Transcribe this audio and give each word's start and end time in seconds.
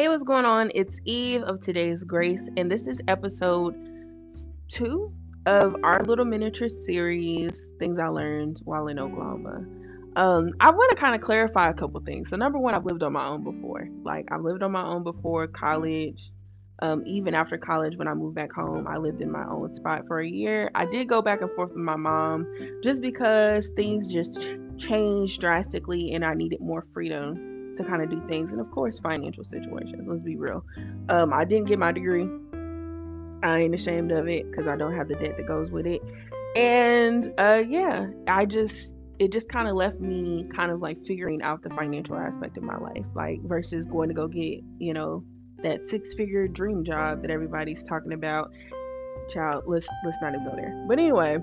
Hey, 0.00 0.08
what's 0.08 0.22
going 0.22 0.46
on? 0.46 0.72
It's 0.74 0.98
Eve 1.04 1.42
of 1.42 1.60
Today's 1.60 2.04
Grace, 2.04 2.48
and 2.56 2.70
this 2.72 2.86
is 2.86 3.02
episode 3.06 3.76
two 4.66 5.12
of 5.44 5.76
our 5.84 6.02
little 6.04 6.24
miniature 6.24 6.70
series, 6.70 7.72
Things 7.78 7.98
I 7.98 8.08
Learned 8.08 8.62
While 8.64 8.88
in 8.88 8.98
Oklahoma. 8.98 9.62
Um, 10.16 10.54
I 10.58 10.70
want 10.70 10.88
to 10.88 10.96
kind 10.96 11.14
of 11.14 11.20
clarify 11.20 11.68
a 11.68 11.74
couple 11.74 12.00
things. 12.00 12.30
So, 12.30 12.36
number 12.36 12.58
one, 12.58 12.74
I've 12.74 12.86
lived 12.86 13.02
on 13.02 13.12
my 13.12 13.26
own 13.26 13.44
before. 13.44 13.90
Like, 14.02 14.32
I've 14.32 14.40
lived 14.40 14.62
on 14.62 14.72
my 14.72 14.82
own 14.82 15.02
before 15.02 15.46
college. 15.46 16.32
Um, 16.80 17.02
even 17.04 17.34
after 17.34 17.58
college, 17.58 17.98
when 17.98 18.08
I 18.08 18.14
moved 18.14 18.36
back 18.36 18.54
home, 18.54 18.86
I 18.88 18.96
lived 18.96 19.20
in 19.20 19.30
my 19.30 19.44
own 19.44 19.74
spot 19.74 20.06
for 20.06 20.20
a 20.20 20.26
year. 20.26 20.70
I 20.74 20.86
did 20.86 21.10
go 21.10 21.20
back 21.20 21.42
and 21.42 21.50
forth 21.50 21.72
with 21.72 21.84
my 21.84 21.96
mom 21.96 22.46
just 22.82 23.02
because 23.02 23.68
things 23.76 24.10
just 24.10 24.54
changed 24.78 25.42
drastically 25.42 26.12
and 26.12 26.24
I 26.24 26.32
needed 26.32 26.62
more 26.62 26.86
freedom 26.94 27.49
to 27.76 27.84
kind 27.84 28.02
of 28.02 28.10
do 28.10 28.22
things, 28.28 28.52
and 28.52 28.60
of 28.60 28.70
course, 28.70 28.98
financial 28.98 29.44
situations. 29.44 30.02
Let's 30.06 30.22
be 30.22 30.36
real. 30.36 30.64
Um, 31.08 31.32
I 31.32 31.44
didn't 31.44 31.66
get 31.66 31.78
my 31.78 31.92
degree. 31.92 32.28
I 33.42 33.60
ain't 33.60 33.74
ashamed 33.74 34.12
of 34.12 34.28
it 34.28 34.50
because 34.50 34.66
I 34.66 34.76
don't 34.76 34.94
have 34.94 35.08
the 35.08 35.14
debt 35.14 35.36
that 35.36 35.46
goes 35.46 35.70
with 35.70 35.86
it. 35.86 36.02
And 36.56 37.32
uh, 37.38 37.62
yeah, 37.66 38.08
I 38.26 38.44
just 38.44 38.94
it 39.18 39.30
just 39.30 39.48
kind 39.48 39.68
of 39.68 39.76
left 39.76 40.00
me 40.00 40.46
kind 40.54 40.70
of 40.70 40.80
like 40.80 41.04
figuring 41.06 41.42
out 41.42 41.62
the 41.62 41.70
financial 41.70 42.16
aspect 42.16 42.56
of 42.56 42.62
my 42.62 42.76
life, 42.78 43.04
like 43.14 43.40
versus 43.42 43.86
going 43.86 44.08
to 44.08 44.14
go 44.14 44.26
get 44.26 44.60
you 44.78 44.92
know 44.92 45.22
that 45.62 45.86
six 45.86 46.14
figure 46.14 46.48
dream 46.48 46.84
job 46.84 47.22
that 47.22 47.30
everybody's 47.30 47.82
talking 47.84 48.12
about. 48.12 48.50
Child, 49.28 49.64
let's 49.66 49.86
let's 50.04 50.18
not 50.20 50.34
even 50.34 50.44
go 50.44 50.56
there. 50.56 50.84
But 50.88 50.98
anyway, 50.98 51.38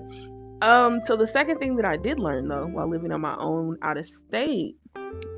um, 0.60 1.00
so 1.04 1.16
the 1.16 1.26
second 1.26 1.58
thing 1.58 1.76
that 1.76 1.84
I 1.84 1.96
did 1.96 2.18
learn 2.18 2.48
though 2.48 2.66
while 2.66 2.88
living 2.88 3.12
on 3.12 3.20
my 3.20 3.36
own 3.36 3.78
out 3.82 3.96
of 3.96 4.06
state, 4.06 4.76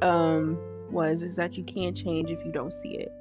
um, 0.03 0.59
was 0.91 1.23
is 1.23 1.37
that 1.37 1.55
you 1.55 1.65
can't 1.65 1.97
change 1.97 2.31
if 2.31 2.45
you 2.45 2.53
don't 2.53 2.73
see 2.73 2.97
it. 2.97 3.13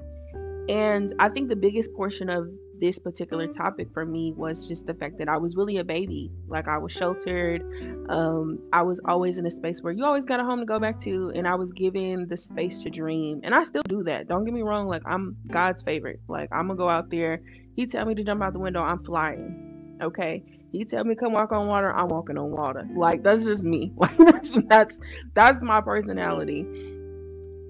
And 0.70 1.16
I 1.20 1.30
think 1.30 1.50
the 1.50 1.56
biggest 1.56 1.94
portion 1.94 2.30
of 2.30 2.48
this 2.80 3.00
particular 3.00 3.48
topic 3.48 3.88
for 3.94 4.06
me 4.06 4.34
was 4.36 4.68
just 4.68 4.86
the 4.86 4.94
fact 4.94 5.18
that 5.18 5.28
I 5.28 5.38
was 5.38 5.56
really 5.56 5.78
a 5.78 5.84
baby. 5.84 6.32
Like 6.48 6.68
I 6.68 6.78
was 6.78 6.92
sheltered. 6.92 7.62
Um, 8.10 8.60
I 8.72 8.82
was 8.84 9.00
always 9.06 9.38
in 9.38 9.46
a 9.46 9.52
space 9.52 9.82
where 9.82 9.94
you 9.94 10.06
always 10.06 10.26
got 10.26 10.40
a 10.40 10.44
home 10.44 10.60
to 10.60 10.66
go 10.66 10.80
back 10.80 11.00
to, 11.02 11.32
and 11.36 11.48
I 11.48 11.56
was 11.56 11.72
given 11.72 12.28
the 12.28 12.38
space 12.38 12.82
to 12.84 12.90
dream. 12.90 13.42
And 13.44 13.54
I 13.54 13.64
still 13.64 13.84
do 13.88 14.04
that. 14.04 14.28
Don't 14.28 14.46
get 14.46 14.54
me 14.54 14.62
wrong. 14.62 14.88
Like 14.88 15.02
I'm 15.06 15.36
God's 15.48 15.82
favorite. 15.82 16.20
Like 16.28 16.50
I'm 16.52 16.68
gonna 16.68 16.78
go 16.78 16.90
out 16.90 17.10
there. 17.10 17.42
He 17.76 17.86
tell 17.86 18.06
me 18.06 18.16
to 18.16 18.24
jump 18.24 18.42
out 18.42 18.54
the 18.54 18.60
window. 18.60 18.82
I'm 18.82 19.04
flying. 19.04 19.98
Okay. 20.02 20.44
He 20.72 20.86
tell 20.86 21.04
me 21.04 21.16
come 21.16 21.34
walk 21.34 21.52
on 21.52 21.68
water. 21.68 21.92
I'm 21.92 22.10
walking 22.10 22.38
on 22.38 22.52
water. 22.52 22.88
Like 22.96 23.24
that's 23.24 23.44
just 23.44 23.64
me. 23.64 23.92
Like 23.98 24.18
that's 24.18 24.56
that's 24.68 25.00
that's 25.34 25.62
my 25.62 25.82
personality. 25.82 26.99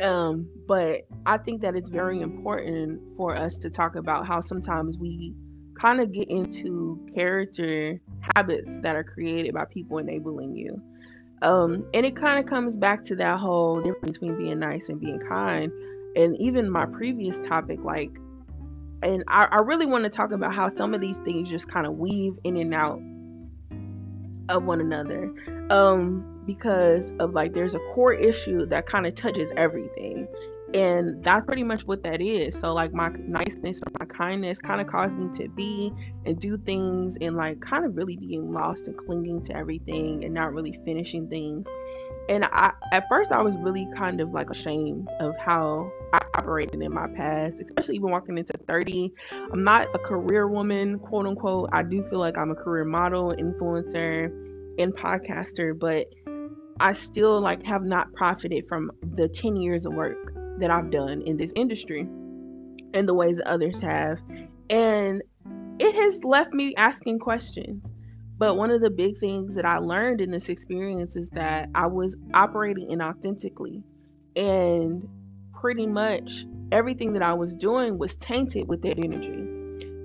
Um, 0.02 0.48
but 0.68 1.02
I 1.26 1.38
think 1.38 1.62
that 1.62 1.76
it's 1.76 1.90
very 1.90 2.22
important 2.22 3.02
for 3.18 3.36
us 3.36 3.58
to 3.60 3.70
talk 3.70 3.96
about 3.96 4.26
how 4.26 4.40
sometimes 4.40 4.98
we 4.98 5.34
kind 5.80 6.00
of 6.00 6.12
get 6.12 6.30
into 6.30 7.06
character 7.14 8.00
habits 8.36 8.78
that 8.80 8.96
are 8.96 9.04
created 9.04 9.54
by 9.54 9.66
people 9.66 9.98
enabling 9.98 10.56
you. 10.56 10.82
Um, 11.42 11.86
and 11.94 12.06
it 12.06 12.16
kind 12.16 12.40
of 12.40 12.46
comes 12.46 12.76
back 12.76 13.04
to 13.06 13.16
that 13.18 13.40
whole 13.40 13.82
difference 13.82 14.18
between 14.18 14.38
being 14.38 14.60
nice 14.60 14.90
and 14.90 15.00
being 15.00 15.20
kind. 15.20 15.72
And 16.16 16.36
even 16.40 16.70
my 16.70 16.86
previous 16.86 17.40
topic, 17.40 17.80
like, 17.84 18.18
and 19.02 19.24
I, 19.28 19.48
I 19.52 19.60
really 19.62 19.86
want 19.86 20.04
to 20.04 20.10
talk 20.10 20.32
about 20.32 20.54
how 20.54 20.68
some 20.68 20.94
of 20.94 21.00
these 21.00 21.20
things 21.20 21.50
just 21.50 21.70
kind 21.70 21.88
of 21.88 21.98
weave 21.98 22.34
in 22.44 22.58
and 22.58 22.74
out 22.74 23.00
of 24.50 24.64
one 24.64 24.82
another. 24.82 25.32
Um, 25.70 26.40
because 26.50 27.14
of 27.20 27.36
like 27.36 27.54
there's 27.54 27.76
a 27.76 27.80
core 27.94 28.14
issue 28.14 28.66
that 28.66 28.88
kind 28.88 29.06
of 29.06 29.14
touches 29.14 29.52
everything. 29.56 30.28
And 30.74 31.24
that's 31.24 31.46
pretty 31.46 31.64
much 31.64 31.86
what 31.86 32.02
that 32.04 32.22
is. 32.22 32.58
So 32.60 32.74
like 32.74 32.92
my 32.92 33.10
niceness 33.10 33.80
or 33.80 33.92
my 34.00 34.06
kindness 34.06 34.60
kind 34.60 34.82
of 34.82 34.88
caused 34.88 35.18
me 35.18 35.30
to 35.38 35.48
be 35.50 35.92
and 36.26 36.40
do 36.40 36.58
things 36.58 37.18
and 37.22 37.36
like 37.36 37.60
kind 37.60 37.86
of 37.86 37.96
really 37.96 38.18
being 38.18 38.52
lost 38.52 38.88
and 38.88 38.98
clinging 38.98 39.44
to 39.44 39.56
everything 39.56 40.24
and 40.26 40.34
not 40.34 40.54
really 40.54 40.80
finishing 40.86 41.28
things. 41.28 41.68
And 42.30 42.46
i 42.46 42.72
at 42.94 43.08
first 43.10 43.32
i 43.32 43.42
was 43.42 43.56
really 43.58 43.88
kind 43.96 44.22
of 44.22 44.30
like 44.32 44.52
ashamed 44.52 45.08
of 45.20 45.36
how 45.38 45.92
i 46.14 46.20
operated 46.36 46.80
in 46.80 46.94
my 46.94 47.08
past 47.16 47.60
especially 47.60 47.96
even 47.96 48.12
walking 48.12 48.38
into 48.38 48.54
30 48.68 49.12
i'm 49.52 49.64
not 49.64 49.88
a 49.96 49.98
career 49.98 50.48
woman 50.48 51.00
quote 51.00 51.26
unquote. 51.26 51.70
I 51.74 51.82
do 51.82 52.08
feel 52.08 52.20
like 52.20 52.38
i'm 52.38 52.52
a 52.52 52.56
career 52.56 52.86
model 52.86 53.34
influencer 53.34 54.32
and 54.80 54.96
podcaster 54.96 55.78
but 55.78 56.08
I 56.80 56.94
still 56.94 57.42
like 57.42 57.66
have 57.66 57.84
not 57.84 58.14
profited 58.14 58.68
from 58.68 58.92
the 59.16 59.28
10 59.28 59.58
years 59.58 59.86
of 59.86 59.94
work 59.94 60.34
that 60.60 60.72
I've 60.72 60.92
done 60.92 61.22
in 61.24 61.36
this 61.36 61.52
industry 61.56 62.02
and 62.94 63.08
the 63.08 63.14
ways 63.14 63.38
that 63.38 63.48
others 63.48 63.82
have. 63.82 64.20
And 64.70 65.22
it 65.80 65.96
has 65.96 66.24
left 66.24 66.54
me 66.54 66.74
asking 66.76 67.20
questions. 67.20 67.86
But 68.38 68.56
one 68.56 68.72
of 68.72 68.80
the 68.80 68.90
big 68.90 69.18
things 69.18 69.56
that 69.56 69.66
I 69.66 69.78
learned 69.78 70.22
in 70.22 70.32
this 70.32 70.48
experience 70.48 71.18
is 71.18 71.30
that 71.32 71.68
I 71.76 71.88
was 71.88 72.16
operating 72.34 72.88
inauthentically. 72.88 73.84
And 74.38 75.08
pretty 75.54 75.86
much 75.86 76.46
everything 76.72 77.12
that 77.14 77.22
I 77.22 77.34
was 77.34 77.56
doing 77.56 77.98
was 77.98 78.16
tainted 78.16 78.70
with 78.70 78.82
that 78.84 78.98
energy 78.98 79.49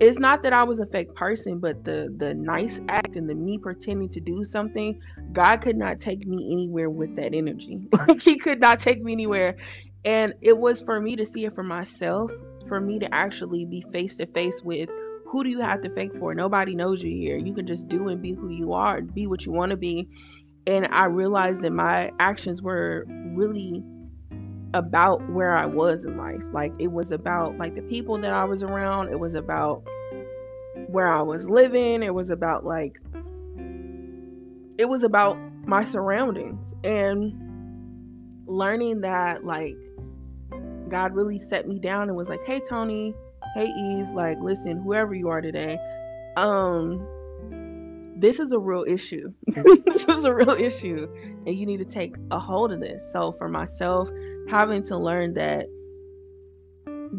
it's 0.00 0.18
not 0.18 0.42
that 0.42 0.52
I 0.52 0.64
was 0.64 0.80
a 0.80 0.86
fake 0.86 1.14
person, 1.14 1.58
but 1.58 1.84
the 1.84 2.14
the 2.16 2.34
nice 2.34 2.80
act 2.88 3.16
and 3.16 3.28
the 3.28 3.34
me 3.34 3.58
pretending 3.58 4.08
to 4.10 4.20
do 4.20 4.44
something, 4.44 5.00
God 5.32 5.60
could 5.60 5.76
not 5.76 5.98
take 5.98 6.26
me 6.26 6.52
anywhere 6.52 6.90
with 6.90 7.14
that 7.16 7.34
energy. 7.34 7.88
Like 7.92 8.22
he 8.22 8.36
could 8.36 8.60
not 8.60 8.80
take 8.80 9.02
me 9.02 9.12
anywhere. 9.12 9.56
And 10.04 10.34
it 10.42 10.58
was 10.58 10.82
for 10.82 11.00
me 11.00 11.16
to 11.16 11.24
see 11.24 11.44
it 11.44 11.54
for 11.54 11.62
myself, 11.62 12.30
for 12.68 12.80
me 12.80 12.98
to 12.98 13.14
actually 13.14 13.64
be 13.64 13.84
face 13.92 14.16
to 14.16 14.26
face 14.26 14.62
with 14.62 14.90
who 15.26 15.42
do 15.42 15.50
you 15.50 15.60
have 15.60 15.82
to 15.82 15.90
fake 15.90 16.12
for? 16.18 16.34
Nobody 16.34 16.74
knows 16.76 17.02
you 17.02 17.10
here. 17.10 17.36
You 17.36 17.54
can 17.54 17.66
just 17.66 17.88
do 17.88 18.08
and 18.08 18.20
be 18.20 18.32
who 18.32 18.50
you 18.50 18.72
are, 18.72 19.00
be 19.00 19.26
what 19.26 19.44
you 19.44 19.52
want 19.52 19.70
to 19.70 19.76
be. 19.76 20.08
And 20.66 20.86
I 20.92 21.06
realized 21.06 21.62
that 21.62 21.72
my 21.72 22.10
actions 22.20 22.62
were 22.62 23.04
really 23.08 23.82
about 24.74 25.30
where 25.30 25.56
I 25.56 25.66
was 25.66 26.04
in 26.04 26.18
life. 26.18 26.42
Like 26.52 26.72
it 26.78 26.92
was 26.92 27.12
about 27.12 27.56
like 27.56 27.76
the 27.76 27.82
people 27.82 28.18
that 28.18 28.32
I 28.32 28.44
was 28.44 28.62
around. 28.62 29.08
It 29.08 29.18
was 29.18 29.36
about 29.36 29.84
where 30.88 31.10
I 31.10 31.22
was 31.22 31.48
living. 31.48 32.02
It 32.02 32.12
was 32.12 32.28
about 32.28 32.64
like 32.64 33.00
it 34.76 34.88
was 34.88 35.04
about 35.04 35.38
my 35.66 35.84
surroundings 35.84 36.74
and 36.82 37.32
learning 38.46 39.00
that 39.02 39.44
like 39.44 39.76
God 40.88 41.14
really 41.14 41.38
set 41.38 41.66
me 41.68 41.78
down 41.78 42.08
and 42.08 42.16
was 42.16 42.28
like, 42.28 42.44
"Hey 42.44 42.60
Tony, 42.60 43.14
hey 43.54 43.66
Eve, 43.66 44.08
like 44.12 44.38
listen, 44.40 44.82
whoever 44.82 45.14
you 45.14 45.28
are 45.28 45.40
today, 45.40 45.78
um 46.36 47.06
this 48.16 48.40
is 48.40 48.52
a 48.52 48.58
real 48.58 48.84
issue. 48.88 49.32
this 49.46 50.04
is 50.08 50.24
a 50.24 50.34
real 50.34 50.50
issue 50.50 51.06
and 51.46 51.56
you 51.56 51.64
need 51.64 51.78
to 51.78 51.84
take 51.86 52.16
a 52.32 52.40
hold 52.40 52.72
of 52.72 52.80
this." 52.80 53.08
So 53.12 53.32
for 53.38 53.48
myself, 53.48 54.08
having 54.48 54.82
to 54.84 54.96
learn 54.96 55.34
that 55.34 55.66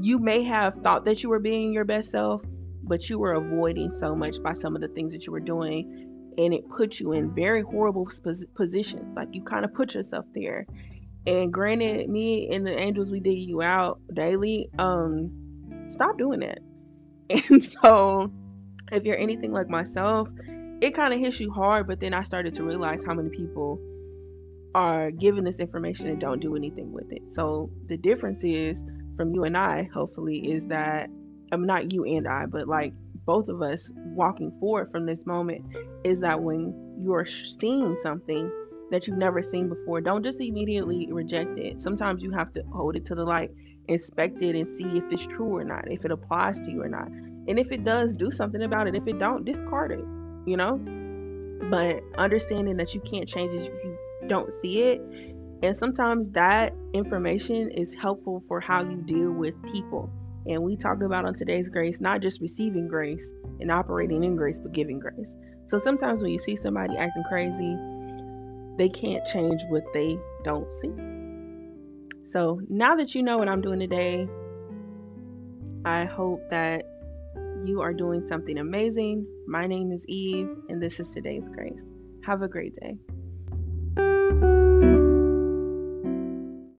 you 0.01 0.19
may 0.19 0.43
have 0.43 0.75
thought 0.83 1.05
that 1.05 1.23
you 1.23 1.29
were 1.29 1.39
being 1.39 1.73
your 1.73 1.85
best 1.85 2.11
self, 2.11 2.41
but 2.83 3.09
you 3.09 3.19
were 3.19 3.33
avoiding 3.33 3.91
so 3.91 4.15
much 4.15 4.41
by 4.43 4.53
some 4.53 4.75
of 4.75 4.81
the 4.81 4.87
things 4.89 5.13
that 5.13 5.25
you 5.25 5.31
were 5.31 5.39
doing. 5.39 6.33
And 6.37 6.53
it 6.53 6.69
put 6.69 6.99
you 6.99 7.13
in 7.13 7.33
very 7.33 7.61
horrible 7.61 8.09
positions. 8.55 9.15
Like 9.15 9.29
you 9.31 9.41
kind 9.43 9.63
of 9.63 9.73
put 9.73 9.93
yourself 9.93 10.25
there. 10.33 10.65
And 11.27 11.51
granted, 11.51 12.09
me 12.09 12.49
and 12.51 12.67
the 12.67 12.77
angels, 12.77 13.09
we 13.09 13.19
dig 13.19 13.39
you 13.39 13.61
out 13.61 13.99
daily. 14.13 14.69
Um, 14.77 15.31
stop 15.87 16.17
doing 16.17 16.41
that. 16.41 16.59
And 17.49 17.63
so, 17.63 18.31
if 18.91 19.03
you're 19.03 19.17
anything 19.17 19.51
like 19.51 19.67
myself, 19.67 20.27
it 20.79 20.93
kind 20.93 21.11
of 21.11 21.19
hits 21.19 21.39
you 21.39 21.51
hard. 21.51 21.87
But 21.87 21.99
then 21.99 22.13
I 22.13 22.21
started 22.21 22.53
to 22.55 22.63
realize 22.63 23.03
how 23.03 23.15
many 23.15 23.29
people 23.29 23.79
are 24.75 25.09
given 25.09 25.45
this 25.45 25.61
information 25.61 26.07
and 26.07 26.19
don't 26.19 26.41
do 26.41 26.55
anything 26.57 26.91
with 26.91 27.09
it. 27.09 27.21
So 27.31 27.69
the 27.87 27.95
difference 27.95 28.43
is 28.43 28.83
from 29.15 29.33
you 29.33 29.45
and 29.45 29.55
I, 29.55 29.89
hopefully, 29.93 30.51
is 30.51 30.67
that 30.67 31.07
I'm 31.53 31.65
not 31.65 31.93
you 31.93 32.03
and 32.03 32.27
I, 32.27 32.45
but 32.45 32.67
like 32.67 32.93
both 33.25 33.47
of 33.47 33.61
us 33.61 33.89
walking 33.95 34.51
forward 34.59 34.91
from 34.91 35.05
this 35.05 35.25
moment 35.25 35.63
is 36.03 36.19
that 36.19 36.43
when 36.43 36.99
you're 37.01 37.25
seeing 37.25 37.95
something 38.01 38.51
that 38.91 39.07
you've 39.07 39.17
never 39.17 39.41
seen 39.41 39.69
before, 39.69 40.01
don't 40.01 40.23
just 40.23 40.41
immediately 40.41 41.07
reject 41.09 41.57
it. 41.57 41.81
Sometimes 41.81 42.21
you 42.21 42.31
have 42.31 42.51
to 42.51 42.61
hold 42.73 42.97
it 42.97 43.05
to 43.05 43.15
the 43.15 43.23
light, 43.23 43.51
inspect 43.87 44.41
it, 44.41 44.57
and 44.57 44.67
see 44.67 44.97
if 44.97 45.05
it's 45.09 45.25
true 45.25 45.55
or 45.55 45.63
not, 45.63 45.89
if 45.89 46.03
it 46.03 46.11
applies 46.11 46.59
to 46.59 46.69
you 46.69 46.83
or 46.83 46.89
not. 46.89 47.07
And 47.07 47.57
if 47.57 47.71
it 47.71 47.85
does, 47.85 48.13
do 48.13 48.29
something 48.29 48.63
about 48.63 48.87
it. 48.87 48.95
If 48.95 49.07
it 49.07 49.19
don't, 49.19 49.45
discard 49.45 49.93
it, 49.93 50.03
you 50.45 50.57
know? 50.57 50.81
But 51.69 52.03
understanding 52.17 52.75
that 52.77 52.93
you 52.93 52.99
can't 53.01 53.27
change 53.27 53.53
it 53.53 53.71
if 53.71 53.83
you 53.83 53.94
don't 54.27 54.53
see 54.53 54.81
it. 54.83 55.01
And 55.63 55.75
sometimes 55.75 56.29
that 56.29 56.73
information 56.93 57.71
is 57.71 57.95
helpful 57.95 58.43
for 58.47 58.59
how 58.59 58.83
you 58.83 59.01
deal 59.05 59.31
with 59.31 59.55
people. 59.71 60.09
And 60.47 60.61
we 60.61 60.75
talk 60.75 61.01
about 61.01 61.25
on 61.25 61.33
today's 61.33 61.69
grace, 61.69 61.99
not 61.99 62.21
just 62.21 62.39
receiving 62.39 62.87
grace 62.87 63.33
and 63.59 63.71
operating 63.71 64.23
in 64.23 64.35
grace, 64.35 64.59
but 64.59 64.73
giving 64.73 64.99
grace. 64.99 65.35
So 65.65 65.77
sometimes 65.77 66.21
when 66.21 66.31
you 66.31 66.37
see 66.37 66.55
somebody 66.55 66.95
acting 66.97 67.23
crazy, 67.23 67.75
they 68.77 68.89
can't 68.89 69.25
change 69.25 69.61
what 69.69 69.83
they 69.93 70.17
don't 70.43 70.71
see. 70.73 70.91
So 72.23 72.59
now 72.69 72.95
that 72.95 73.15
you 73.15 73.23
know 73.23 73.37
what 73.37 73.49
I'm 73.49 73.61
doing 73.61 73.79
today, 73.79 74.27
I 75.85 76.05
hope 76.05 76.41
that 76.49 76.83
you 77.65 77.81
are 77.81 77.93
doing 77.93 78.25
something 78.27 78.57
amazing. 78.57 79.25
My 79.47 79.65
name 79.65 79.91
is 79.91 80.05
Eve, 80.07 80.49
and 80.69 80.81
this 80.81 80.99
is 80.99 81.11
today's 81.11 81.47
grace. 81.47 81.93
Have 82.23 82.41
a 82.41 82.47
great 82.47 82.75
day. 82.75 82.97
Thank 84.27 84.43
you. 84.43 84.54